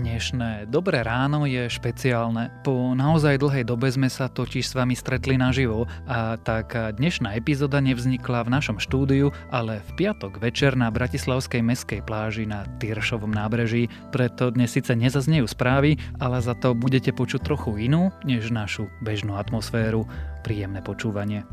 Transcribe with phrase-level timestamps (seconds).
[0.00, 2.48] Dnešné Dobré ráno je špeciálne.
[2.64, 7.84] Po naozaj dlhej dobe sme sa totiž s vami stretli naživo a tak dnešná epizóda
[7.84, 13.92] nevznikla v našom štúdiu, ale v piatok večer na Bratislavskej meskej pláži na Tyršovom nábreží.
[14.08, 19.36] Preto dnes síce nezaznejú správy, ale za to budete počuť trochu inú, než našu bežnú
[19.36, 20.08] atmosféru.
[20.40, 21.44] Príjemné počúvanie.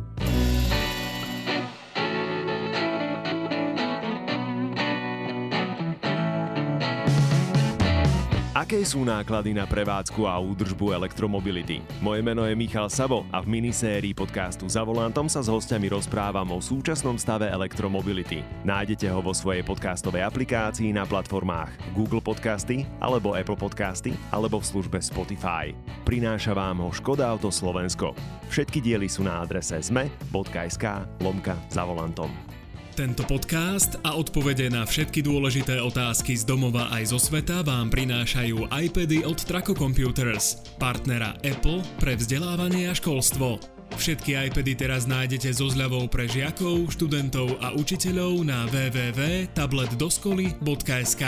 [8.87, 11.83] Sú náklady na prevádzku a údržbu elektromobility?
[11.99, 16.47] Moje meno je Michal Sabo a v minisérii podcastu Za volantom sa s hostiami rozprávam
[16.55, 18.47] o súčasnom stave elektromobility.
[18.63, 24.69] Nájdete ho vo svojej podcastovej aplikácii na platformách Google Podcasty alebo Apple Podcasty alebo v
[24.71, 25.75] službe Spotify.
[26.07, 28.15] Prináša vám ho Škoda Auto Slovensko.
[28.47, 30.85] Všetky diely sú na adrese zme.sk
[31.19, 32.56] lomka za volantom.
[32.97, 38.73] Tento podcast a odpovede na všetky dôležité otázky z domova aj zo sveta vám prinášajú
[38.73, 43.61] iPady od Traco Computers, partnera Apple pre vzdelávanie a školstvo.
[44.01, 51.23] Všetky iPady teraz nájdete so zľavou pre žiakov, študentov a učiteľov na www.tabletdoskoly.sk.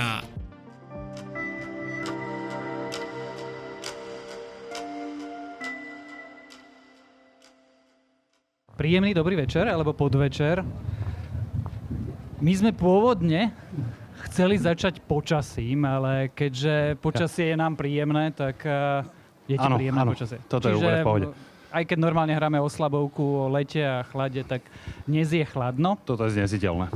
[8.74, 10.66] Príjemný dobrý večer alebo podvečer.
[12.40, 13.52] My sme pôvodne
[14.32, 19.04] chceli začať počasím, ale keďže počasie je nám príjemné, tak uh,
[19.44, 20.40] je ti Áno, príjemné áno, počasie.
[20.48, 21.28] toto je úplne v pohode.
[21.70, 24.64] Aj keď normálne hráme o slabovku, o lete a chlade, tak
[25.04, 26.00] dnes je chladno.
[26.08, 26.88] Toto je znesiteľné.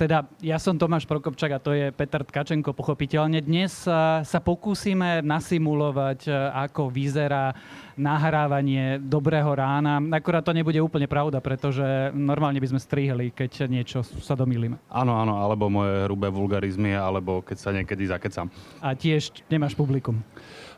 [0.00, 3.44] Teda ja som Tomáš Prokopčak a to je Peter Tkačenko pochopiteľne.
[3.44, 7.52] Dnes sa, sa pokúsime nasimulovať, e, ako vyzerá
[8.00, 10.00] nahrávanie dobrého rána.
[10.16, 11.84] Akurát to nebude úplne pravda, pretože
[12.16, 14.80] normálne by sme strihli, keď niečo sa domýlime.
[14.88, 18.48] Áno, áno, alebo moje hrubé vulgarizmy, alebo keď sa niekedy zakecam.
[18.80, 20.24] A tiež nemáš publikum.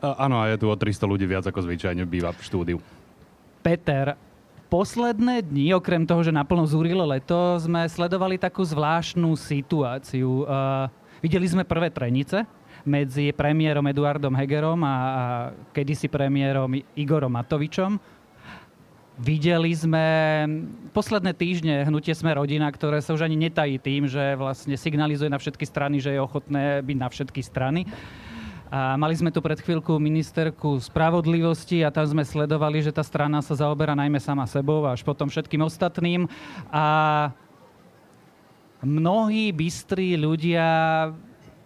[0.03, 2.77] A, áno, a je tu o 300 ľudí viac, ako zvyčajne býva v štúdiu.
[3.63, 4.19] Peter,
[4.73, 10.49] posledné dni, okrem toho, že naplno zúrilo leto, sme sledovali takú zvláštnu situáciu.
[10.49, 10.89] Uh,
[11.21, 12.41] videli sme prvé trenice
[12.81, 14.95] medzi premiérom Eduardom Hegerom a, a
[15.77, 18.01] kedysi premiérom Igorom Matovičom.
[19.21, 20.05] Videli sme
[20.89, 25.37] posledné týždne hnutie Sme rodina, ktoré sa už ani netají tým, že vlastne signalizuje na
[25.37, 27.85] všetky strany, že je ochotné byť na všetky strany.
[28.73, 33.37] A mali sme tu pred chvíľku ministerku spravodlivosti a tam sme sledovali, že tá strana
[33.45, 36.25] sa zaoberá najmä sama sebou až potom všetkým ostatným.
[36.73, 36.85] A
[38.81, 40.65] mnohí bystrí ľudia,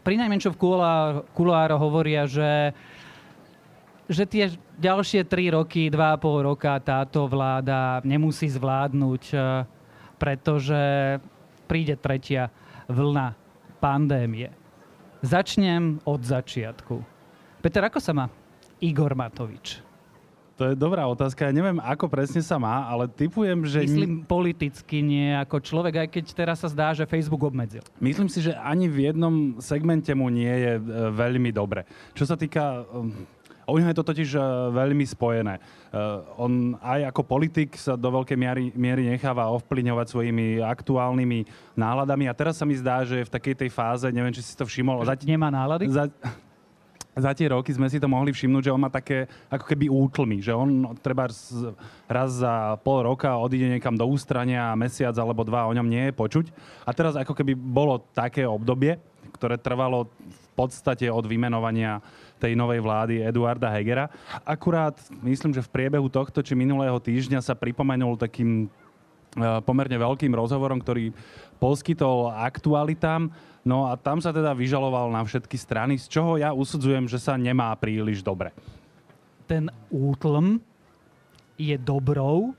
[0.04, 0.60] pri najmenšom v
[1.32, 2.76] kuloáro hovoria, že,
[4.12, 9.24] že tie ďalšie tri roky, dva a pol roka táto vláda nemusí zvládnuť,
[10.20, 10.84] pretože
[11.72, 12.52] príde tretia
[12.92, 13.32] vlna
[13.80, 14.67] pandémie.
[15.22, 17.02] Začnem od začiatku.
[17.62, 18.26] Peter, ako sa má
[18.78, 19.82] Igor Matovič?
[20.58, 21.46] To je dobrá otázka.
[21.46, 23.86] Ja neviem, ako presne sa má, ale typujem, že...
[23.86, 27.86] Myslím politicky nie ako človek, aj keď teraz sa zdá, že Facebook obmedzil.
[28.02, 30.82] Myslím si, že ani v jednom segmente mu nie je e,
[31.14, 31.86] veľmi dobre.
[32.18, 32.90] Čo sa týka...
[33.68, 34.40] U neho je to totiž e,
[34.72, 35.60] veľmi spojené.
[35.88, 41.40] Uh, on aj ako politik sa do veľkej miery, miery necháva ovplyvňovať svojimi aktuálnymi
[41.76, 44.56] náladami a teraz sa mi zdá, že je v takej tej fáze, neviem, či si
[44.56, 45.04] to všimol.
[45.04, 45.88] Zati- Nemá nálady?
[45.92, 46.08] Za,
[47.18, 50.38] za tie roky sme si to mohli všimnúť, že on má také ako keby útlmy,
[50.38, 51.26] že on treba
[52.06, 56.08] raz za pol roka odíde niekam do ústrania a mesiac alebo dva o ňom nie
[56.08, 56.46] je počuť.
[56.86, 59.02] A teraz ako keby bolo také obdobie,
[59.34, 62.02] ktoré trvalo v podstate od vymenovania
[62.38, 64.08] tej novej vlády Eduarda Hegera.
[64.46, 68.70] Akurát myslím, že v priebehu tohto či minulého týždňa sa pripomenul takým
[69.66, 71.14] pomerne veľkým rozhovorom, ktorý
[71.62, 73.30] poskytol aktualitám.
[73.62, 77.36] No a tam sa teda vyžaloval na všetky strany, z čoho ja usudzujem, že sa
[77.36, 78.56] nemá príliš dobre.
[79.46, 80.64] Ten útlm
[81.60, 82.56] je dobrou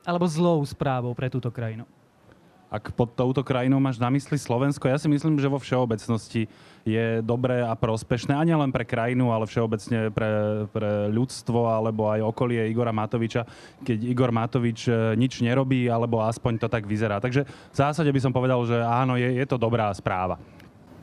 [0.00, 1.84] alebo zlou správou pre túto krajinu?
[2.70, 6.46] Ak pod touto krajinou máš na mysli Slovensko, ja si myslím, že vo všeobecnosti
[6.86, 10.30] je dobré a prospešné, a nielen pre krajinu, ale všeobecne pre,
[10.70, 13.42] pre ľudstvo alebo aj okolie Igora Matoviča,
[13.82, 17.18] keď Igor Matovič e, nič nerobí, alebo aspoň to tak vyzerá.
[17.18, 20.38] Takže v zásade by som povedal, že áno, je, je to dobrá správa.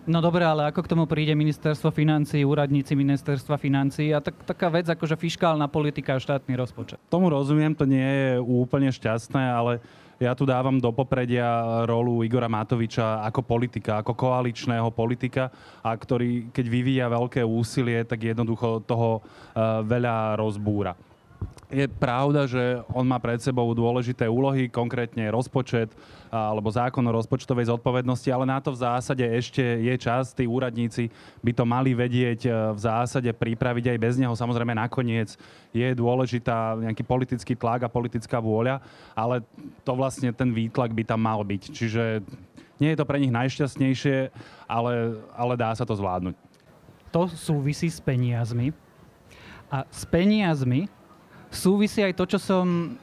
[0.08, 4.72] No dobre, ale ako k tomu príde ministerstvo financí, úradníci ministerstva financí a tak, taká
[4.72, 6.96] vec ako že fiskálna politika a štátny rozpočet?
[7.12, 9.84] Tomu rozumiem, to nie je úplne šťastné, ale
[10.18, 11.46] ja tu dávam do popredia
[11.86, 15.54] rolu Igora Matoviča ako politika, ako koaličného politika,
[15.86, 20.98] a ktorý, keď vyvíja veľké úsilie, tak jednoducho toho uh, veľa rozbúra.
[21.68, 25.92] Je pravda, že on má pred sebou dôležité úlohy, konkrétne rozpočet
[26.32, 30.32] alebo zákon o rozpočtovej zodpovednosti, ale na to v zásade ešte je čas.
[30.32, 31.12] Tí úradníci
[31.44, 34.32] by to mali vedieť e, v zásade pripraviť aj bez neho.
[34.36, 35.36] Samozrejme nakoniec
[35.76, 38.80] je dôležitá nejaký politický tlak a politická vôľa,
[39.12, 39.44] ale
[39.84, 41.64] to vlastne ten výtlak by tam mal byť.
[41.72, 42.04] Čiže
[42.80, 44.32] nie je to pre nich najšťastnejšie,
[44.72, 46.36] ale, ale dá sa to zvládnuť.
[47.12, 48.76] To súvisí s peniazmi.
[49.68, 50.88] A s peniazmi
[51.52, 52.96] súvisí aj to, čo som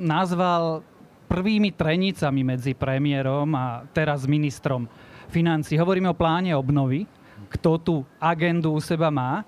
[0.00, 0.84] nazval
[1.30, 4.90] prvými trenicami medzi premiérom a teraz ministrom
[5.30, 5.78] financí.
[5.78, 7.06] Hovoríme o pláne obnovy,
[7.50, 9.46] kto tú agendu u seba má,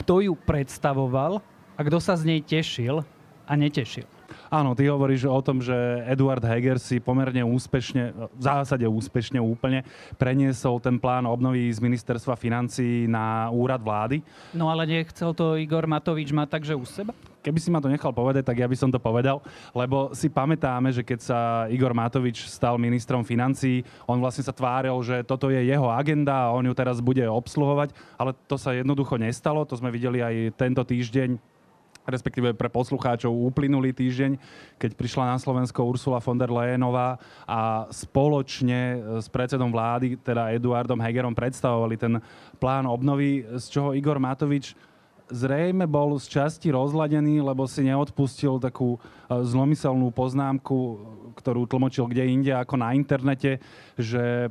[0.00, 1.38] kto ju predstavoval
[1.76, 3.06] a kto sa z nej tešil
[3.46, 4.19] a netešil.
[4.50, 5.72] Áno, ty hovoríš o tom, že
[6.10, 9.86] Eduard Heger si pomerne úspešne, v zásade úspešne úplne,
[10.18, 14.26] preniesol ten plán obnovy z ministerstva financí na úrad vlády.
[14.50, 17.14] No ale nechcel to Igor Matovič mať takže u seba?
[17.40, 19.40] keby si ma to nechal povedať, tak ja by som to povedal,
[19.72, 21.38] lebo si pamätáme, že keď sa
[21.72, 26.52] Igor Matovič stal ministrom financí, on vlastne sa tváril, že toto je jeho agenda a
[26.52, 30.84] on ju teraz bude obsluhovať, ale to sa jednoducho nestalo, to sme videli aj tento
[30.84, 31.59] týždeň
[32.08, 34.36] respektíve pre poslucháčov uplynulý týždeň,
[34.80, 40.98] keď prišla na Slovensko Ursula von der Leyenová a spoločne s predsedom vlády, teda Eduardom
[40.98, 42.18] Hegerom, predstavovali ten
[42.56, 44.72] plán obnovy, z čoho Igor Matovič
[45.30, 49.00] zrejme bol z časti rozladený, lebo si neodpustil takú e,
[49.30, 50.78] zlomyselnú poznámku,
[51.38, 53.62] ktorú tlmočil kde inde ako na internete,
[53.94, 54.50] že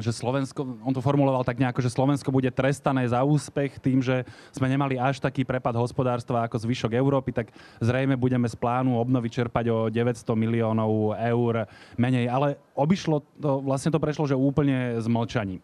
[0.00, 4.24] že Slovensko, on to formuloval tak nejako, že Slovensko bude trestané za úspech tým, že
[4.48, 7.52] sme nemali až taký prepad hospodárstva ako zvyšok Európy, tak
[7.84, 11.68] zrejme budeme z plánu obnovy čerpať o 900 miliónov eur
[12.00, 12.24] menej.
[12.32, 15.60] Ale obišlo to, vlastne to prešlo, že úplne s mlčaním.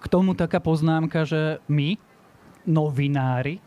[0.00, 1.96] K tomu taká poznámka, že my,
[2.68, 3.60] novinári,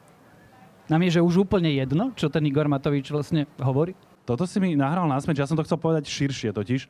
[0.86, 3.98] nám je, že už úplne jedno, čo ten Igor Matovič vlastne hovorí?
[4.24, 6.82] Toto si mi nahral na smeč, ja som to chcel povedať širšie totiž,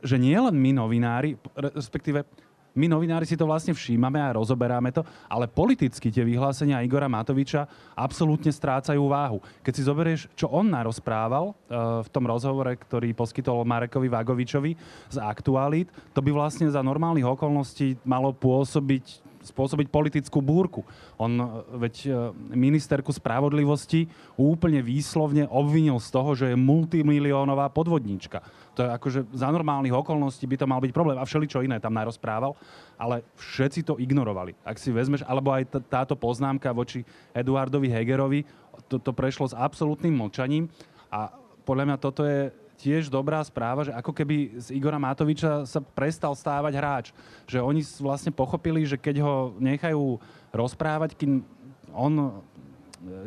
[0.00, 2.24] že nie len my novinári, respektíve
[2.70, 7.66] my novinári si to vlastne všímame a rozoberáme to, ale politicky tie vyhlásenia Igora Matoviča
[7.98, 9.42] absolútne strácajú váhu.
[9.66, 14.72] Keď si zoberieš, čo on narozprával uh, v tom rozhovore, ktorý poskytol Marekovi Vagovičovi
[15.10, 20.86] z Aktualít, to by vlastne za normálnych okolností malo pôsobiť spôsobiť politickú búrku.
[21.18, 21.46] On, e,
[21.82, 22.08] veď e,
[22.54, 24.06] ministerku spravodlivosti
[24.38, 28.40] úplne výslovne obvinil z toho, že je multimiliónová podvodníčka.
[28.78, 31.18] To je akože za normálnych okolností by to mal byť problém.
[31.18, 32.54] A všeličo iné tam narozprával,
[32.94, 34.54] ale všetci to ignorovali.
[34.62, 37.02] Ak si vezmeš, alebo aj t- táto poznámka voči
[37.34, 38.46] Eduardovi Hegerovi,
[38.86, 40.70] to, to prešlo s absolútnym mlčaním
[41.10, 41.34] a
[41.66, 42.50] podľa mňa toto je
[42.80, 47.06] tiež dobrá správa, že ako keby z Igora Matoviča sa prestal stávať hráč.
[47.44, 50.16] Že oni vlastne pochopili, že keď ho nechajú
[50.50, 51.44] rozprávať, kým
[51.92, 52.28] on e,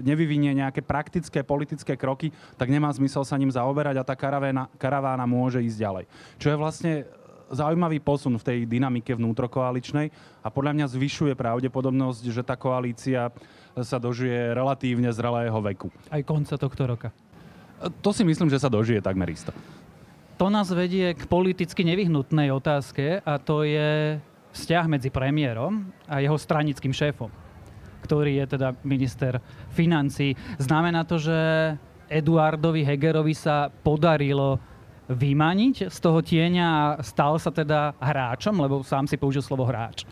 [0.02, 5.30] nevyvinie nejaké praktické politické kroky, tak nemá zmysel sa ním zaoberať a tá karavána, karavána
[5.30, 6.06] môže ísť ďalej.
[6.42, 6.94] Čo je vlastne
[7.54, 10.10] zaujímavý posun v tej dynamike vnútrokoaličnej
[10.42, 13.30] a podľa mňa zvyšuje pravdepodobnosť, že tá koalícia
[13.78, 15.94] sa dožije relatívne zrelého veku.
[16.10, 17.10] Aj konca tohto roka.
[17.90, 19.52] To si myslím, že sa dožije takmer isto.
[20.42, 24.18] To nás vedie k politicky nevyhnutnej otázke a to je
[24.54, 27.30] vzťah medzi premiérom a jeho stranickým šéfom,
[28.06, 29.42] ktorý je teda minister
[29.74, 30.34] financí.
[30.58, 31.38] Znamená to, že
[32.10, 34.58] Eduardovi Hegerovi sa podarilo
[35.10, 40.08] vymaniť z toho tieňa a stal sa teda hráčom, lebo sám si použil slovo hráč.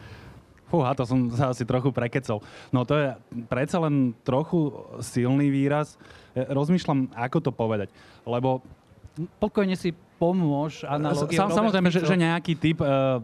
[0.71, 2.39] Fúha, to som sa asi trochu prekecol.
[2.71, 3.07] No to je
[3.51, 4.71] predsa len trochu
[5.03, 5.99] silný výraz.
[6.31, 7.91] E, rozmýšľam, ako to povedať.
[8.23, 8.63] Lebo...
[9.43, 11.35] Pokojne si pomôž analogie.
[11.35, 13.19] Sam, samozrejme, že, že nejaký typ, uh,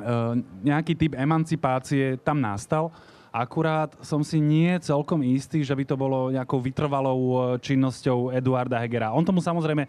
[0.00, 0.32] uh,
[0.64, 2.88] nejaký typ emancipácie tam nastal.
[3.28, 9.12] Akurát som si nie celkom istý, že by to bolo nejakou vytrvalou činnosťou Eduarda Hegera.
[9.12, 9.84] On tomu samozrejme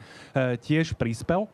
[0.60, 1.48] tiež prispel,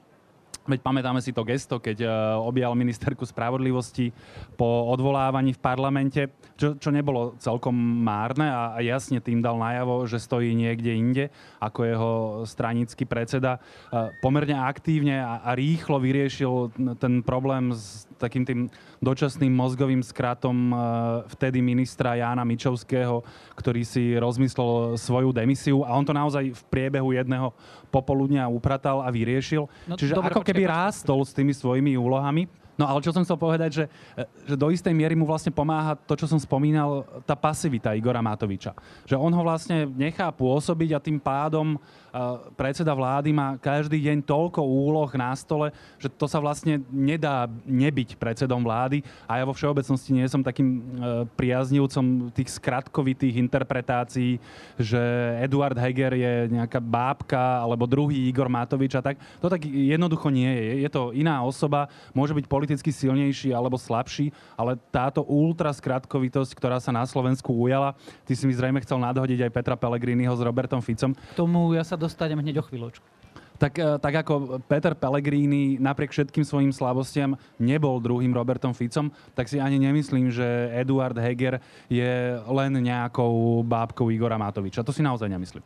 [0.65, 4.09] Veď pamätáme si to gesto, keď uh, objal ministerku spravodlivosti
[4.57, 6.21] po odvolávaní v parlamente,
[6.57, 11.25] čo, čo nebolo celkom márne a, a jasne tým dal najavo, že stojí niekde inde
[11.61, 12.11] ako jeho
[12.49, 13.61] stranický predseda.
[13.93, 18.59] Uh, pomerne aktívne a, a rýchlo vyriešil ten problém s takým tým
[19.03, 20.79] dočasným mozgovým skratom uh,
[21.29, 23.21] vtedy ministra Jána Mičovského,
[23.53, 27.53] ktorý si rozmyslel svoju demisiu a on to naozaj v priebehu jedného
[27.93, 29.67] popoludnia upratal a vyriešil.
[29.87, 32.47] No, Čiže dobre, ako keby rástol s tými svojimi úlohami.
[32.75, 33.85] No ale čo som chcel povedať, že,
[34.43, 38.75] že do istej miery mu vlastne pomáha to, čo som spomínal, tá pasivita Igora Matoviča.
[39.07, 41.79] Že on ho vlastne nechá pôsobiť a tým pádom
[42.55, 48.15] predseda vlády má každý deň toľko úloh na stole, že to sa vlastne nedá nebyť
[48.15, 50.81] predsedom vlády a ja vo všeobecnosti nie som takým e,
[51.35, 54.39] priaznivcom tých skratkovitých interpretácií,
[54.79, 55.01] že
[55.43, 59.19] Eduard Heger je nejaká bábka alebo druhý Igor Matovič a tak.
[59.43, 60.87] To tak jednoducho nie je.
[60.87, 66.79] Je to iná osoba, môže byť politicky silnejší alebo slabší, ale táto ultra skratkovitosť, ktorá
[66.79, 70.79] sa na Slovensku ujala, ty si mi zrejme chcel nadhodiť aj Petra Pellegriniho s Robertom
[70.79, 71.11] Ficom.
[71.11, 73.05] K tomu ja sa dostanem hneď o chvíľočku.
[73.55, 79.47] Tak, e, tak ako Peter Pellegrini napriek všetkým svojim slabostiam nebol druhým Robertom Ficom, tak
[79.47, 84.83] si ani nemyslím, že Eduard Heger je len nejakou bábkou Igora Matoviča.
[84.83, 85.63] To si naozaj nemyslím.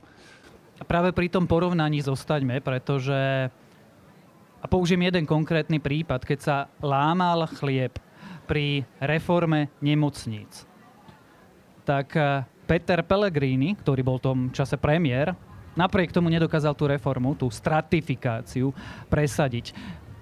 [0.86, 3.50] Práve pri tom porovnaní zostaňme, pretože
[4.60, 7.96] a použijem jeden konkrétny prípad, keď sa lámal chlieb
[8.44, 10.68] pri reforme nemocníc,
[11.88, 15.34] tak e, Peter Pellegrini, ktorý bol v tom čase premiér,
[15.74, 18.72] napriek tomu nedokázal tú reformu, tú stratifikáciu
[19.10, 19.74] presadiť.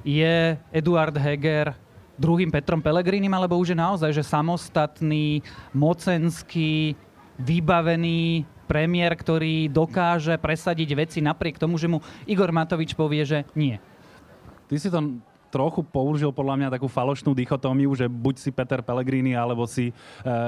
[0.07, 1.75] Je Eduard Heger
[2.17, 6.97] druhým Petrom Pelegrinim, alebo už je naozaj, že samostatný, mocenský,
[7.37, 13.77] vybavený premiér, ktorý dokáže presadiť veci napriek tomu, že mu Igor Matovič povie, že nie.
[14.67, 14.99] Ty si to
[15.47, 19.93] trochu použil podľa mňa takú falošnú dichotómiu, že buď si Peter Pellegrini, alebo si e,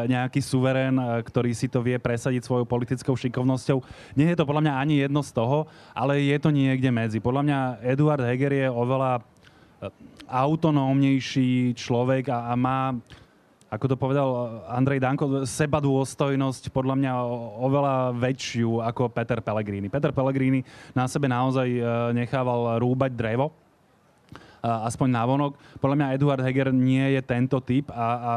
[0.05, 3.81] nejaký suverén, e, ktorý si to vie presadiť svojou politickou šikovnosťou.
[4.19, 5.65] Nie je to podľa mňa ani jedno z toho,
[5.95, 7.17] ale je to niekde medzi.
[7.23, 9.21] Podľa mňa Eduard Heger je oveľa e,
[10.29, 12.93] autonómnejší človek a, a má
[13.69, 14.29] ako to povedal
[14.65, 17.11] Andrej Danko, seba dôstojnosť podľa mňa
[17.61, 19.93] oveľa väčšiu ako Peter Pellegrini.
[19.93, 20.65] Peter Pellegrini
[20.97, 21.69] na sebe naozaj
[22.17, 23.53] nechával rúbať drevo,
[24.63, 25.51] aspoň navonok.
[25.79, 28.33] Podľa mňa Eduard Heger nie je tento typ a, a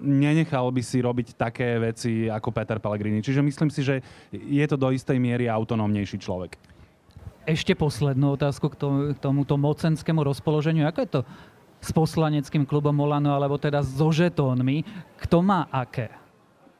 [0.00, 3.20] nenechal by si robiť také veci ako Peter Pellegrini.
[3.20, 4.00] Čiže myslím si, že
[4.32, 6.56] je to do istej miery autonómnejší človek.
[7.48, 8.76] Ešte poslednú otázku k,
[9.16, 10.84] k tomuto mocenskému rozpoloženiu.
[10.84, 11.20] Ako je to
[11.80, 14.84] s poslaneckým klubom Olano, alebo teda so žetónmi?
[15.16, 16.12] Kto má aké?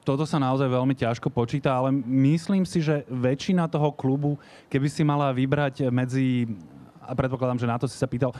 [0.09, 4.41] toto sa naozaj veľmi ťažko počíta, ale myslím si, že väčšina toho klubu,
[4.73, 6.49] keby si mala vybrať medzi
[7.09, 8.37] a predpokladám, že na to si sa pýtal,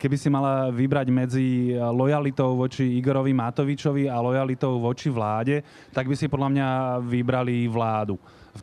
[0.00, 5.60] keby si mala vybrať medzi lojalitou voči Igorovi Matovičovi a lojalitou voči vláde,
[5.92, 6.68] tak by si podľa mňa
[7.04, 8.16] vybrali vládu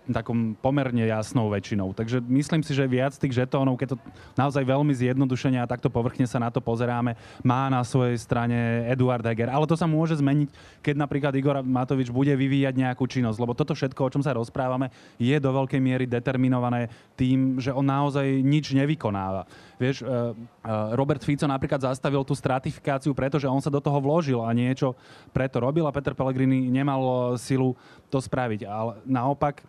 [0.10, 1.94] takom pomerne jasnou väčšinou.
[1.94, 3.98] Takže myslím si, že viac tých žetónov, keď to
[4.38, 9.24] naozaj veľmi zjednodušene a takto povrchne sa na to pozeráme, má na svojej strane Eduard
[9.24, 9.52] Heger.
[9.52, 10.50] Ale to sa môže zmeniť,
[10.82, 13.38] keď napríklad Igor Matovič bude vyvíjať nejakú činnosť.
[13.42, 16.88] Lebo toto všetko, o čom sa rozprávame, je do veľkej miery determinované
[17.20, 19.46] tým, že on naozaj nič nevykonáva.
[19.84, 24.40] Vieš, eh, eh, Robert Fico napríklad zastavil tú stratifikáciu, pretože on sa do toho vložil
[24.40, 24.96] a niečo
[25.36, 27.76] preto robil a Peter Pellegrini nemal silu
[28.08, 28.64] to spraviť.
[28.64, 29.66] Ale naopak,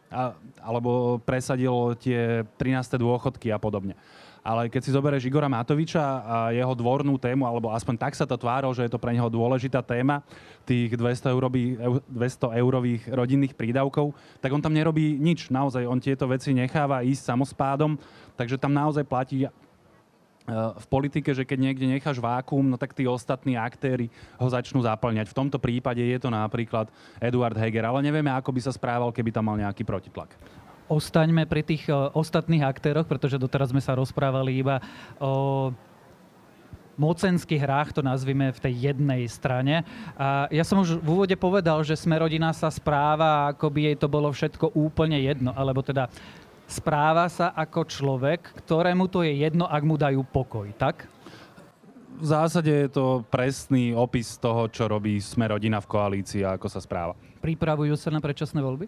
[0.63, 3.01] alebo presadil tie 13.
[3.01, 3.99] dôchodky a podobne.
[4.45, 8.37] Ale keď si zoberieš Igora Matoviča a jeho dvornú tému, alebo aspoň tak sa to
[8.37, 10.21] tváril, že je to pre neho dôležitá téma,
[10.69, 11.81] tých 200, eurový,
[12.13, 14.13] 200 eurových rodinných prídavkov,
[14.45, 15.49] tak on tam nerobí nič.
[15.49, 17.97] Naozaj, on tieto veci necháva ísť samospádom,
[18.37, 19.64] takže tam naozaj platí Eh,
[20.53, 25.33] v politike, že keď niekde necháš vákuum, no tak tí ostatní aktéry ho začnú zaplňať.
[25.33, 29.33] V tomto prípade je to napríklad Eduard Heger, ale nevieme, ako by sa správal, keby
[29.33, 30.37] tam mal nejaký protitlak.
[30.85, 34.85] Ostaňme pri tých uh, ostatných aktéroch, pretože doteraz sme sa rozprávali iba
[35.17, 35.73] o
[37.01, 39.83] mocenských hrách, to nazvime v tej jednej strane.
[40.15, 43.97] A ja som už v úvode povedal, že sme rodina sa správa, ako by jej
[43.99, 46.07] to bolo všetko úplne jedno, alebo teda
[46.69, 51.07] správa sa ako človek, ktorému to je jedno, ak mu dajú pokoj, tak?
[52.15, 56.71] V zásade je to presný opis toho, čo robí Sme rodina v koalícii a ako
[56.71, 57.19] sa správa.
[57.43, 58.87] Pripravujú sa na predčasné voľby?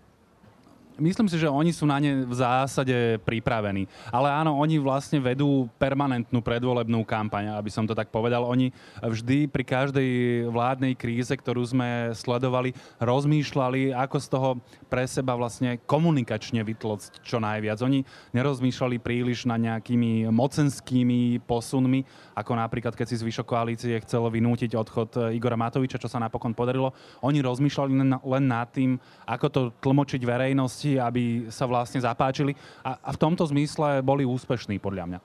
[0.96, 3.84] Myslím si, že oni sú na ne v zásade pripravení.
[4.08, 8.48] Ale áno, oni vlastne vedú permanentnú predvolebnú kampaň, aby som to tak povedal.
[8.48, 8.72] Oni
[9.04, 10.08] vždy pri každej
[10.48, 14.50] vládnej kríze, ktorú sme sledovali, rozmýšľali, ako z toho
[14.88, 17.76] pre seba vlastne komunikačne vytlocť čo najviac.
[17.84, 18.00] Oni
[18.32, 25.36] nerozmýšľali príliš na nejakými mocenskými posunmi, ako napríklad, keď si zvyšok koalície chcelo vynútiť odchod
[25.36, 26.96] Igora Matoviča, čo sa napokon podarilo.
[27.20, 28.96] Oni rozmýšľali len nad tým,
[29.28, 32.54] ako to tlmočiť verejnosti hviezdi, aby sa vlastne zapáčili
[32.86, 35.20] a, a v tomto zmysle boli úspešní podľa mňa.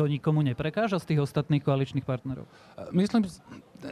[0.00, 2.48] To nikomu neprekáža z tých ostatných koaličných partnerov?
[2.96, 3.28] Myslím,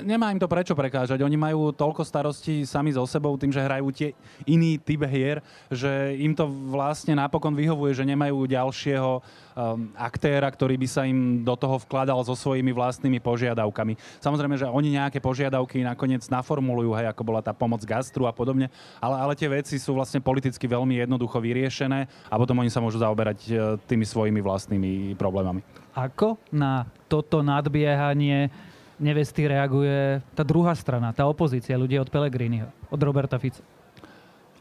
[0.02, 1.20] nemá im to prečo prekážať.
[1.20, 4.14] Oni majú toľko starostí sami so sebou tým, že hrajú tie
[4.46, 10.78] iný typ hier, že im to vlastne napokon vyhovuje, že nemajú ďalšieho um, aktéra, ktorý
[10.78, 13.98] by sa im do toho vkladal so svojimi vlastnými požiadavkami.
[14.22, 18.70] Samozrejme, že oni nejaké požiadavky nakoniec naformulujú, hej, ako bola tá pomoc gastru a podobne,
[19.02, 23.02] ale, ale tie veci sú vlastne politicky veľmi jednoducho vyriešené a potom oni sa môžu
[23.02, 23.52] zaoberať e,
[23.84, 25.64] tými svojimi vlastnými problémami.
[25.90, 28.69] Ako na toto nadbiehanie
[29.00, 33.64] nevesty reaguje tá druhá strana, tá opozícia, ľudia od Pelegriniho, od Roberta Fica.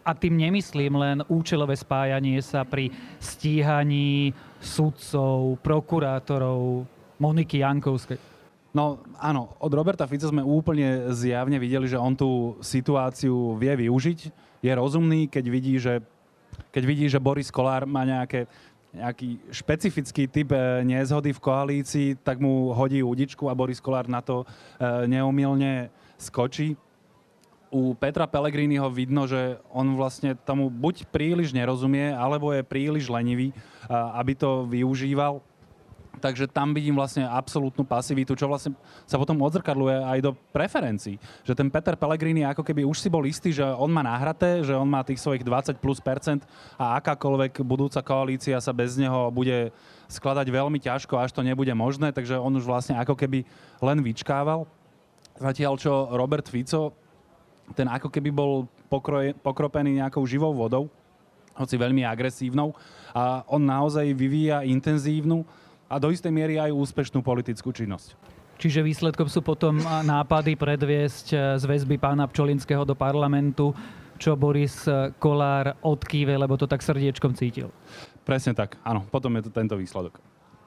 [0.02, 6.88] A tým nemyslím len účelové spájanie sa pri stíhaní sudcov, prokurátorov,
[7.20, 8.18] Moniky Jankovskej.
[8.72, 14.20] No áno, od Roberta Fica sme úplne zjavne videli, že on tú situáciu vie využiť.
[14.64, 16.00] Je rozumný, keď vidí, že,
[16.72, 18.48] keď vidí, že Boris Kolár má nejaké
[18.94, 24.22] nejaký špecifický typ e, nezhody v koalícii, tak mu hodí údičku a Boris Kolár na
[24.22, 24.46] to e,
[25.06, 26.74] neumilne skočí.
[27.70, 33.54] U Petra Pellegriniho vidno, že on vlastne tomu buď príliš nerozumie, alebo je príliš lenivý,
[33.54, 33.56] e,
[33.94, 35.46] aby to využíval
[36.20, 38.76] takže tam vidím vlastne absolútnu pasivitu, čo vlastne
[39.08, 41.16] sa potom odzrkadluje aj do preferencií.
[41.48, 44.76] Že ten Peter Pellegrini ako keby už si bol istý, že on má náhraté, že
[44.76, 46.44] on má tých svojich 20 plus percent
[46.76, 49.72] a akákoľvek budúca koalícia sa bez neho bude
[50.12, 53.48] skladať veľmi ťažko, až to nebude možné, takže on už vlastne ako keby
[53.80, 54.68] len vyčkával.
[55.40, 56.92] Zatiaľ čo Robert Fico,
[57.78, 60.90] ten ako keby bol pokroje, pokropený nejakou živou vodou,
[61.60, 62.72] hoci veľmi agresívnou
[63.12, 65.44] a on naozaj vyvíja intenzívnu
[65.90, 68.14] a do istej miery aj úspešnú politickú činnosť.
[68.62, 73.72] Čiže výsledkom sú potom nápady predviesť e, z väzby pána Pčolinského do parlamentu,
[74.20, 77.72] čo Boris e, Kolár odkýve, lebo to tak srdiečkom cítil.
[78.28, 80.20] Presne tak, áno, potom je to tento výsledok.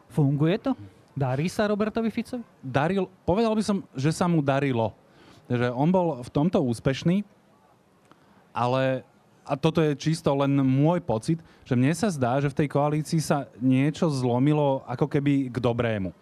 [0.08, 0.72] Funguje to?
[1.12, 2.40] Darí sa Robertovi Ficovi?
[2.64, 4.96] Daril, povedal by som, že sa mu darilo.
[5.52, 7.20] Že on bol v tomto úspešný,
[8.56, 9.04] ale
[9.42, 13.18] a toto je čisto len môj pocit, že mne sa zdá, že v tej koalícii
[13.18, 16.14] sa niečo zlomilo ako keby k dobrému.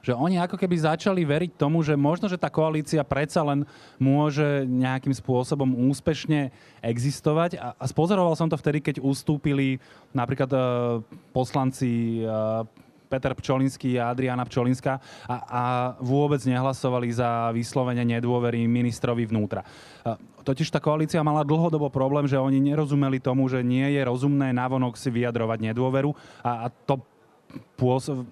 [0.00, 3.66] Že oni ako keby začali veriť tomu, že možno, že tá koalícia predsa len
[3.98, 7.58] môže nejakým spôsobom úspešne existovať.
[7.58, 9.82] A, a spozoroval som to vtedy, keď ustúpili
[10.14, 10.62] napríklad uh,
[11.34, 12.62] poslanci uh,
[13.06, 15.62] Peter Pčolinský a Adriana Pčolinská a, a
[16.02, 19.62] vôbec nehlasovali za vyslovene nedôvery ministrovi vnútra.
[20.46, 24.94] Totiž tá koalícia mala dlhodobo problém, že oni nerozumeli tomu, že nie je rozumné navonok
[24.94, 27.02] si vyjadrovať nedôveru a, a to
[27.74, 28.26] pôsob,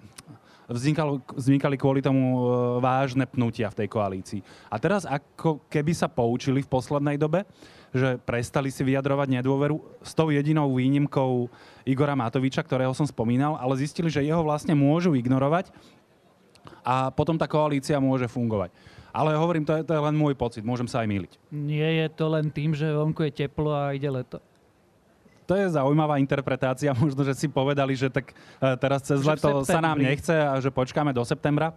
[0.69, 2.41] vznikalo, vznikali kvôli tomu e,
[2.81, 4.41] vážne pnutia v tej koalícii.
[4.69, 7.45] A teraz ako keby sa poučili v poslednej dobe,
[7.95, 11.47] že prestali si vyjadrovať nedôveru s tou jedinou výnimkou
[11.87, 15.71] Igora Matoviča, ktorého som spomínal, ale zistili, že jeho vlastne môžu ignorovať
[16.83, 18.75] a potom tá koalícia môže fungovať.
[19.15, 21.31] Ale hovorím, to je, to je len môj pocit, môžem sa aj míliť.
[21.55, 24.43] Nie je to len tým, že vonku je teplo a ide leto?
[25.47, 26.91] To je zaujímavá interpretácia.
[26.99, 30.67] Možno, že si povedali, že tak e, teraz cez leto sa nám nechce a že
[30.67, 31.71] počkáme do septembra.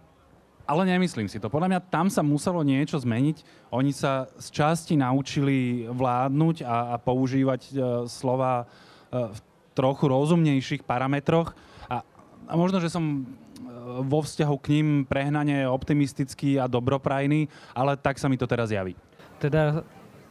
[0.69, 1.49] Ale nemyslím si to.
[1.49, 3.41] Podľa mňa tam sa muselo niečo zmeniť.
[3.73, 9.39] Oni sa z časti naučili vládnuť a, a používať uh, slova uh, v
[9.73, 11.57] trochu rozumnejších parametroch.
[11.89, 12.05] A,
[12.45, 18.21] a možno, že som uh, vo vzťahu k ním prehnane optimistický a dobroprajný, ale tak
[18.21, 18.93] sa mi to teraz javí.
[19.41, 19.81] Teda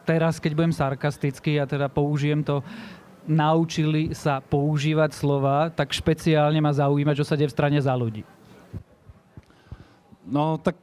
[0.07, 2.63] teraz, keď budem sarkastický a teda použijem to,
[3.29, 8.38] naučili sa používať slova, tak špeciálne ma zaujíma, čo sa deje v strane za ľudí.
[10.29, 10.77] No tak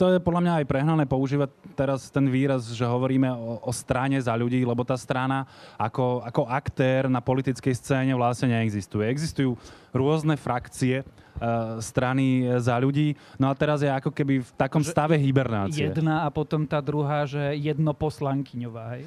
[0.00, 4.16] to je podľa mňa aj prehnané používať teraz ten výraz, že hovoríme o, o strane
[4.16, 5.44] za ľudí, lebo tá strana
[5.76, 9.04] ako, ako aktér na politickej scéne vlastne neexistuje.
[9.04, 9.60] Existujú
[9.92, 15.20] rôzne frakcie uh, strany za ľudí, no a teraz je ako keby v takom stave
[15.20, 15.92] hibernácie.
[15.92, 19.04] Jedna a potom tá druhá, že jedno poslankyňová, hej?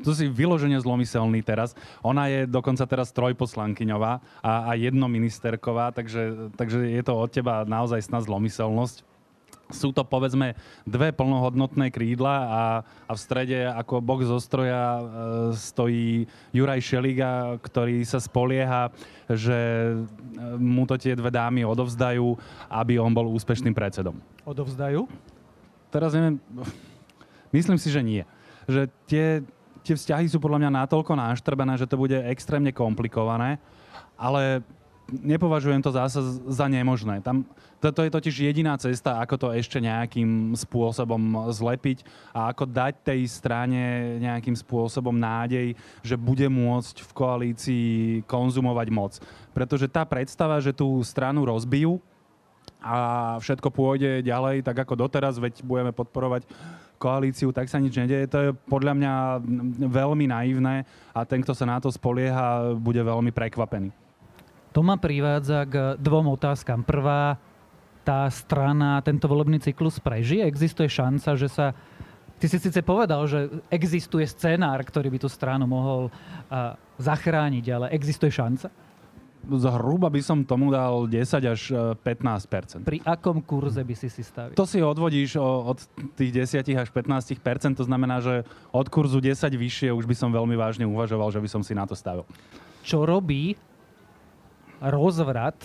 [0.00, 1.76] Tu si vyložene zlomyselný teraz.
[2.00, 8.00] Ona je dokonca teraz trojposlankyňová a, a jednoministerková, takže, takže je to od teba naozaj
[8.04, 9.06] sná zlomyselnosť.
[9.70, 12.62] Sú to povedzme dve plnohodnotné krídla a,
[13.06, 15.02] a v strede ako bok zo stroja e,
[15.54, 18.90] stojí Juraj Šeliga, ktorý sa spolieha,
[19.30, 19.94] že e,
[20.58, 22.34] mu to tie dve dámy odovzdajú,
[22.66, 24.18] aby on bol úspešným predsedom.
[24.42, 25.06] Odovzdajú?
[25.94, 26.42] Teraz neviem,
[27.54, 28.22] myslím si, že nie.
[28.66, 29.26] Že tie,
[29.82, 33.58] tie vzťahy sú podľa mňa natoľko náštrbené, že to bude extrémne komplikované,
[34.14, 34.64] ale
[35.10, 37.18] nepovažujem to zase za nemožné.
[37.20, 37.42] Tam,
[37.82, 42.94] to, to je totiž jediná cesta, ako to ešte nejakým spôsobom zlepiť a ako dať
[43.02, 47.88] tej strane nejakým spôsobom nádej, že bude môcť v koalícii
[48.30, 49.12] konzumovať moc.
[49.50, 51.98] Pretože tá predstava, že tú stranu rozbijú,
[52.80, 56.48] a všetko pôjde ďalej, tak ako doteraz, veď budeme podporovať
[57.00, 58.28] koalíciu, tak sa nič nedeje.
[58.28, 59.12] To je podľa mňa
[59.88, 60.84] veľmi naivné
[61.16, 63.88] a ten, kto sa na to spolieha, bude veľmi prekvapený.
[64.76, 66.84] To ma privádza k dvom otázkam.
[66.84, 67.40] Prvá,
[68.04, 70.44] tá strana tento volebný cyklus prežije?
[70.44, 71.72] Existuje šanca, že sa...
[72.40, 77.86] Ty si síce povedal, že existuje scenár, ktorý by tú stranu mohol uh, zachrániť, ale
[77.92, 78.72] existuje šanca?
[79.40, 81.60] Zhruba by som tomu dal 10 až
[82.04, 84.54] 15% Pri akom kurze by si si stavil?
[84.54, 85.80] To si odvodíš od
[86.14, 87.40] tých 10 až 15%
[87.76, 91.48] to znamená, že od kurzu 10 vyššie už by som veľmi vážne uvažoval, že by
[91.48, 92.28] som si na to stavil.
[92.84, 93.56] Čo robí
[94.80, 95.56] rozvrat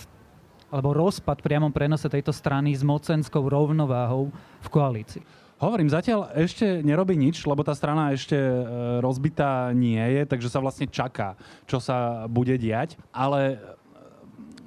[0.68, 5.45] alebo rozpad priamom prenose tejto strany s mocenskou rovnováhou v koalícii?
[5.56, 8.60] Hovorím, zatiaľ ešte nerobí nič, lebo tá strana ešte e,
[9.00, 11.32] rozbitá nie je, takže sa vlastne čaká,
[11.64, 13.00] čo sa bude diať.
[13.08, 13.58] Ale e,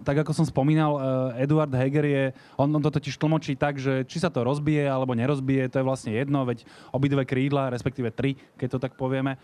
[0.01, 2.23] tak ako som spomínal, e, Eduard Heger je,
[2.57, 5.85] on, on to totiž tlmočí tak, že či sa to rozbije alebo nerozbije, to je
[5.85, 9.37] vlastne jedno, veď obidve krídla, respektíve tri, keď to tak povieme,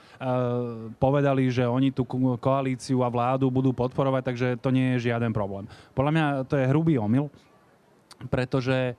[0.98, 2.10] povedali, že oni tú
[2.42, 5.70] koalíciu a vládu budú podporovať, takže to nie je žiaden problém.
[5.94, 7.30] Podľa mňa to je hrubý omyl,
[8.34, 8.98] pretože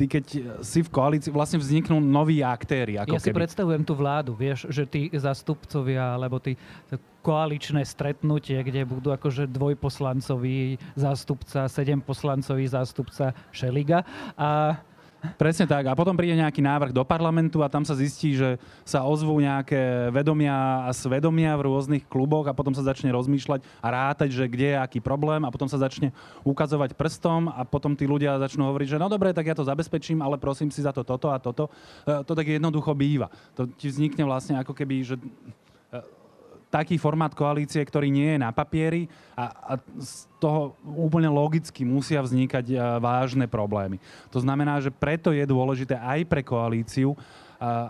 [0.00, 0.24] ty keď
[0.64, 2.96] si v koalícii, vlastne vzniknú noví aktéry.
[2.96, 3.28] Ako ja keby.
[3.28, 6.56] si predstavujem tú vládu, vieš, že tí zastupcovia, alebo tí
[7.20, 14.08] koaličné stretnutie, kde budú akože dvojposlancový zástupca, sedem poslancový zástupca Šeliga
[14.40, 14.80] a
[15.36, 15.84] Presne tak.
[15.84, 18.56] A potom príde nejaký návrh do parlamentu a tam sa zistí, že
[18.88, 23.88] sa ozvú nejaké vedomia a svedomia v rôznych kluboch a potom sa začne rozmýšľať a
[23.92, 28.08] rátať, že kde je aký problém a potom sa začne ukazovať prstom a potom tí
[28.08, 31.04] ľudia začnú hovoriť, že no dobre, tak ja to zabezpečím, ale prosím si za to
[31.04, 31.68] toto a toto.
[32.08, 33.28] E, to tak jednoducho býva.
[33.60, 35.16] To ti vznikne vlastne ako keby, že
[36.70, 42.22] taký formát koalície, ktorý nie je na papieri a, a z toho úplne logicky musia
[42.22, 43.98] vznikať e, vážne problémy.
[44.30, 47.18] To znamená, že preto je dôležité aj pre koalíciu,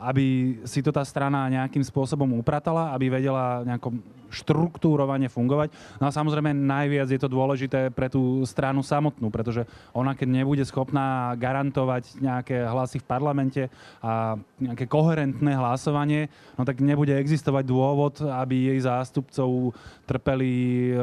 [0.02, 5.74] aby si to tá strana nejakým spôsobom upratala, aby vedela nejako štruktúrovane fungovať.
[5.98, 10.62] No a samozrejme najviac je to dôležité pre tú stranu samotnú, pretože ona keď nebude
[10.62, 13.62] schopná garantovať nejaké hlasy v parlamente
[13.98, 19.74] a nejaké koherentné hlasovanie, no tak nebude existovať dôvod, aby jej zástupcov
[20.06, 20.52] trpeli
[20.90, 20.94] e,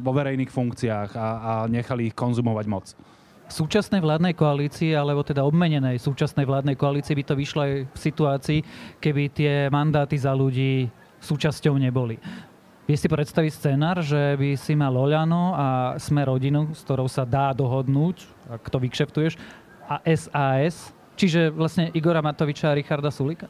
[0.00, 2.86] vo verejných funkciách a, a nechali ich konzumovať moc
[3.50, 8.58] súčasnej vládnej koalícii, alebo teda obmenenej súčasnej vládnej koalícii by to vyšlo aj v situácii,
[9.02, 10.88] keby tie mandáty za ľudí
[11.20, 12.16] súčasťou neboli.
[12.88, 15.66] Vieš si predstaviť scenár, že by si mal Oľano a
[16.00, 19.38] sme rodinu, s ktorou sa dá dohodnúť, ak to vykšeftuješ,
[19.86, 23.46] a SAS, čiže vlastne Igora Matoviča a Richarda Sulika?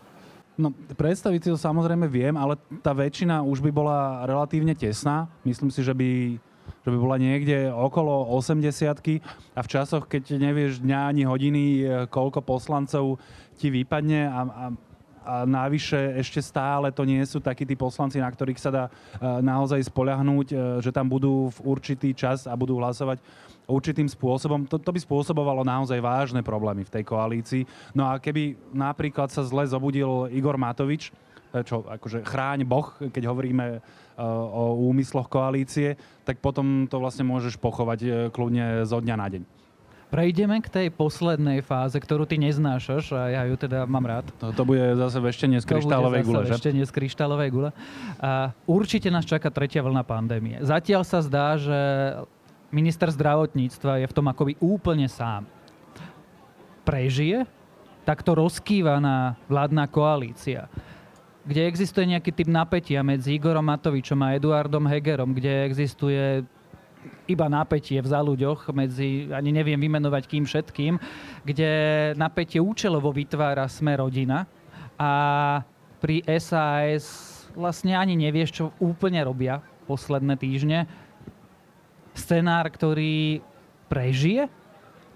[0.60, 5.24] No, predstaviť si to samozrejme viem, ale tá väčšina už by bola relatívne tesná.
[5.40, 6.36] Myslím si, že by
[6.84, 9.22] že by bola niekde okolo 80
[9.54, 13.20] a v časoch, keď nevieš dňa ani hodiny, e, koľko poslancov
[13.58, 14.64] ti vypadne a, a
[15.20, 18.90] a návyše ešte stále to nie sú takí tí poslanci, na ktorých sa dá e,
[19.44, 23.20] naozaj spoľahnúť, e, že tam budú v určitý čas a budú hlasovať
[23.68, 24.66] určitým spôsobom.
[24.66, 27.62] To, to by spôsobovalo naozaj vážne problémy v tej koalícii.
[27.92, 31.12] No a keby napríklad sa zle zobudil Igor Matovič,
[31.66, 33.82] čo akože chráň Boh, keď hovoríme
[34.20, 35.96] o úmysloch koalície,
[36.28, 39.42] tak potom to vlastne môžeš pochovať e, kľudne zo dňa na deň.
[40.10, 44.26] Prejdeme k tej poslednej fáze, ktorú ty neznášaš a ja ju teda mám rád.
[44.42, 46.58] To, to bude zase eštenie z kryštálovej gule, že?
[46.58, 47.70] Eštenie z kryštálovej gule.
[48.18, 50.58] A určite nás čaká tretia vlna pandémie.
[50.66, 51.78] Zatiaľ sa zdá, že
[52.74, 55.46] minister zdravotníctva je v tom akoby úplne sám.
[56.82, 57.46] Prežije
[58.02, 60.66] takto rozkývaná vládna koalícia
[61.44, 66.44] kde existuje nejaký typ napätia medzi Igorom Matovičom a Eduardom Hegerom, kde existuje
[67.24, 71.00] iba napätie v záľuďoch medzi, ani neviem vymenovať kým všetkým,
[71.48, 71.70] kde
[72.18, 74.44] napätie účelovo vytvára sme rodina
[75.00, 75.10] a
[76.00, 80.84] pri SAS vlastne ani nevieš, čo úplne robia posledné týždne.
[82.12, 83.40] Scenár, ktorý
[83.88, 84.50] prežije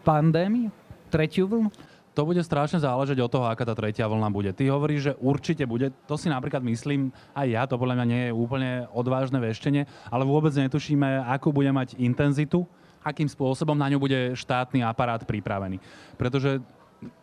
[0.07, 0.73] pandémiu,
[1.13, 1.71] tretiu vlnu?
[2.15, 4.55] To bude strašne záležať od toho, aká tá tretia vlna bude.
[4.55, 8.23] Ty hovoríš, že určite bude, to si napríklad myslím, aj ja, to podľa mňa nie
[8.31, 12.63] je úplne odvážne veštenie, ale vôbec netušíme, akú bude mať intenzitu,
[13.03, 15.83] akým spôsobom na ňu bude štátny aparát pripravený.
[16.17, 16.63] Pretože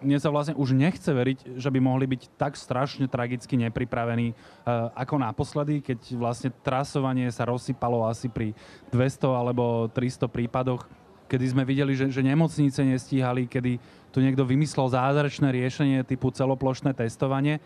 [0.02, 4.94] mne sa vlastne už nechce veriť, že by mohli byť tak strašne tragicky nepripravení uh,
[4.94, 8.54] ako naposledy, keď vlastne trasovanie sa rozsypalo asi pri
[8.94, 10.86] 200 alebo 300 prípadoch,
[11.32, 13.80] kedy sme videli, že, že nemocnice nestíhali, kedy
[14.12, 17.64] tu niekto vymyslel zázračné riešenie typu celoplošné testovanie.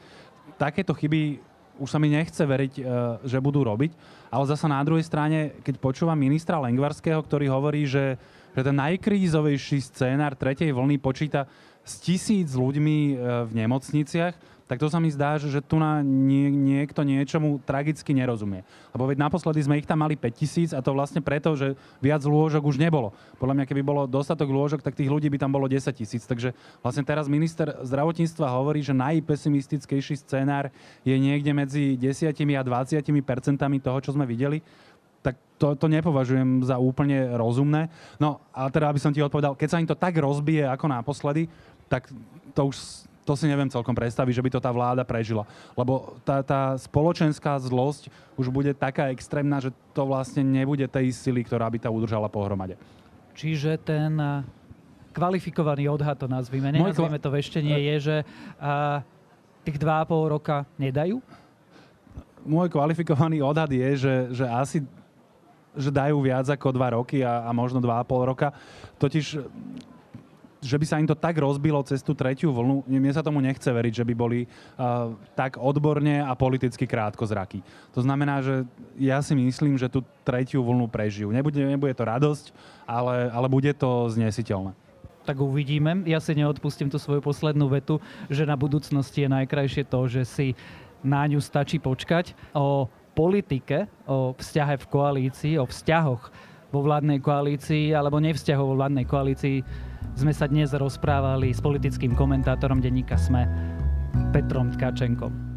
[0.61, 1.41] Takéto chyby
[1.81, 2.83] už sa mi nechce veriť, e,
[3.25, 3.91] že budú robiť.
[4.29, 8.21] Ale zasa na druhej strane, keď počúvam ministra Lengvarského, ktorý hovorí, že
[8.55, 11.43] že ten najkrízovejší scénár tretej vlny počíta
[11.85, 14.33] s tisíc ľuďmi e, v nemocniciach,
[14.65, 18.65] tak to sa mi zdá, že, tu na nie, niekto niečomu tragicky nerozumie.
[18.97, 22.65] Lebo veď naposledy sme ich tam mali 5000 a to vlastne preto, že viac lôžok
[22.65, 23.13] už nebolo.
[23.37, 26.25] Podľa mňa, keby bolo dostatok lôžok, tak tých ľudí by tam bolo 10 tisíc.
[26.25, 30.73] Takže vlastne teraz minister zdravotníctva hovorí, že najpesimistickejší scenár
[31.05, 34.65] je niekde medzi 10 a 20 percentami toho, čo sme videli
[35.25, 37.89] tak to, to nepovažujem za úplne rozumné.
[38.21, 41.49] No a teda, aby som ti odpovedal, keď sa im to tak rozbije ako naposledy,
[41.89, 42.09] tak
[42.53, 42.77] to už
[43.25, 45.49] to si neviem celkom predstaviť, že by to tá vláda prežila.
[45.73, 51.41] Lebo tá, tá spoločenská zlosť už bude taká extrémna, že to vlastne nebude tej sily,
[51.41, 52.77] ktorá by tá udržala pohromade.
[53.33, 54.13] Čiže ten
[55.11, 58.15] kvalifikovaný odhad, to nazvime, nenazvime to veštenie, je, že
[58.61, 59.01] a,
[59.65, 61.17] tých dva a pol roka nedajú?
[62.45, 64.85] Môj kvalifikovaný odhad je, že, že asi
[65.75, 68.55] že dajú viac ako dva roky a, a možno dva a pol roka.
[68.95, 69.43] Totiž
[70.65, 73.69] že by sa im to tak rozbilo cez tú tretiu vlnu, mne sa tomu nechce
[73.69, 77.61] veriť, že by boli uh, tak odborne a politicky krátko zraky.
[77.93, 78.65] To znamená, že
[78.97, 81.29] ja si myslím, že tú tretiu vlnu prežijú.
[81.29, 82.49] Nebude, nebude to radosť,
[82.89, 84.73] ale, ale bude to znesiteľné
[85.25, 86.05] tak uvidíme.
[86.05, 87.97] Ja si neodpustím tú svoju poslednú vetu,
[88.29, 90.47] že na budúcnosti je najkrajšie to, že si
[91.01, 92.37] na ňu stačí počkať.
[92.53, 92.85] O
[93.17, 96.29] politike, o vzťahe v koalícii, o vzťahoch
[96.75, 99.63] vo vládnej koalícii alebo nevzťahov vo vládnej koalícii
[100.19, 103.47] sme sa dnes rozprávali s politickým komentátorom denníka SME
[104.35, 105.54] Petrom Tkačenkom.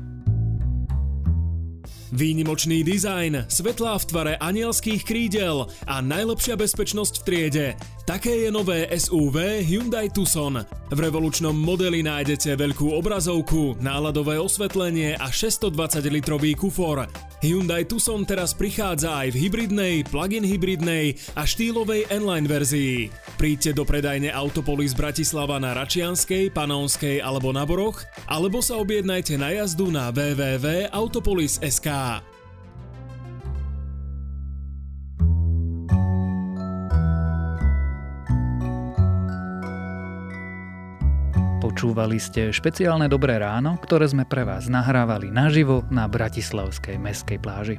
[2.08, 7.66] Výnimočný dizajn, svetlá v tvare anielských krídel a najlepšia bezpečnosť v triede.
[8.08, 10.64] Také je nové SUV Hyundai Tucson.
[10.88, 17.04] V revolučnom modeli nájdete veľkú obrazovku, náladové osvetlenie a 620-litrový kufor.
[17.44, 23.12] Hyundai Tucson teraz prichádza aj v hybridnej, plug-in hybridnej a štýlovej N-Line verzii.
[23.36, 29.52] Príďte do predajne Autopolis Bratislava na Račianskej, Panonskej alebo na Boroch, alebo sa objednajte na
[29.52, 31.88] jazdu na www.autopolis.sk.
[41.78, 47.76] Počúvali ste špeciálne Dobré ráno, ktoré sme pre vás nahrávali naživo na Bratislavskej meskej pláži.